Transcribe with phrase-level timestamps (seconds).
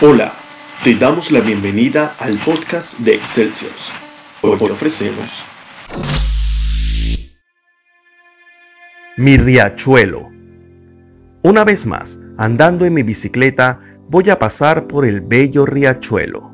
[0.00, 0.32] Hola,
[0.82, 3.72] te damos la bienvenida al podcast de Excelsior.
[4.42, 5.44] Hoy te ofrecemos
[9.16, 10.28] Mi riachuelo.
[11.42, 16.52] Una vez más, andando en mi bicicleta, voy a pasar por el bello riachuelo.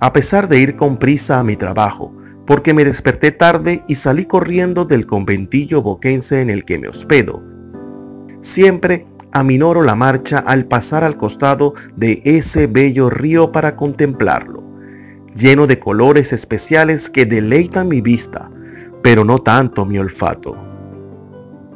[0.00, 2.14] A pesar de ir con prisa a mi trabajo,
[2.46, 7.57] porque me desperté tarde y salí corriendo del conventillo boquense en el que me hospedo,
[8.48, 14.62] siempre aminoro la marcha al pasar al costado de ese bello río para contemplarlo,
[15.36, 18.50] lleno de colores especiales que deleitan mi vista,
[19.02, 20.56] pero no tanto mi olfato.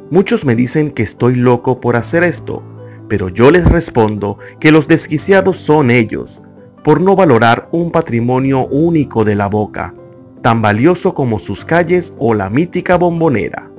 [0.09, 2.63] Muchos me dicen que estoy loco por hacer esto,
[3.07, 6.41] pero yo les respondo que los desquiciados son ellos,
[6.83, 9.93] por no valorar un patrimonio único de la boca,
[10.41, 13.69] tan valioso como sus calles o la mítica bombonera.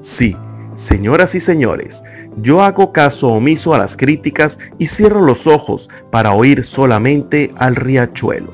[0.00, 0.36] Sí,
[0.78, 2.02] señoras y señores,
[2.36, 7.74] yo hago caso omiso a las críticas y cierro los ojos para oír solamente al
[7.76, 8.52] riachuelo,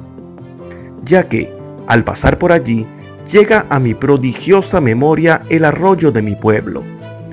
[1.05, 1.52] ya que,
[1.86, 2.86] al pasar por allí,
[3.30, 6.83] llega a mi prodigiosa memoria el arroyo de mi pueblo,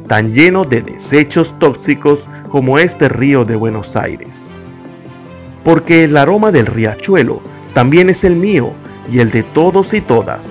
[0.08, 4.42] tan lleno de desechos tóxicos como este río de Buenos Aires.
[5.64, 7.42] Porque el aroma del riachuelo
[7.74, 8.74] también es el mío
[9.10, 10.46] y el de todos y todas.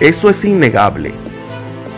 [0.00, 1.12] Eso es innegable.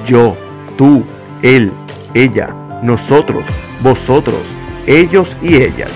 [0.06, 0.36] Yo,
[0.76, 1.04] tú,
[1.42, 1.70] él,
[2.14, 3.44] ella, nosotros,
[3.82, 4.42] vosotros,
[4.86, 5.90] ellos y ellas.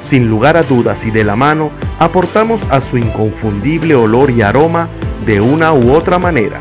[0.00, 4.88] Sin lugar a dudas y de la mano, aportamos a su inconfundible olor y aroma
[5.26, 6.60] de una u otra manera.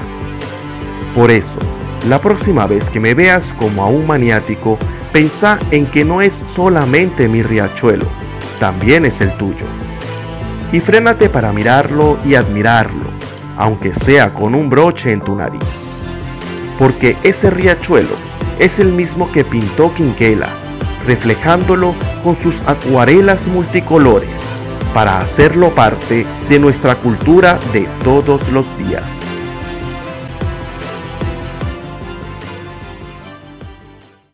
[1.15, 1.59] Por eso,
[2.09, 4.77] la próxima vez que me veas como a un maniático,
[5.13, 8.05] pensá en que no es solamente mi riachuelo,
[8.59, 9.65] también es el tuyo.
[10.73, 13.05] Y frénate para mirarlo y admirarlo,
[13.55, 15.63] aunque sea con un broche en tu nariz.
[16.77, 18.27] Porque ese riachuelo
[18.59, 20.49] es el mismo que pintó Quinquela,
[21.05, 24.29] reflejándolo con sus acuarelas multicolores,
[24.93, 29.03] para hacerlo parte de nuestra cultura de todos los días.